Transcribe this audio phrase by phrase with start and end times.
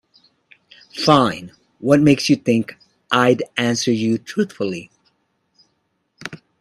[0.95, 2.75] Fine, what makes you think
[3.11, 4.89] I'd answer you truthfully?